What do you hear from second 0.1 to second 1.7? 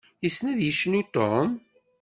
Yessen ad yecnu Ṭum?